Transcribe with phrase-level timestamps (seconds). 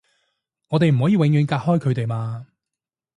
[0.69, 2.47] 我哋唔可以永遠隔開佢哋嘛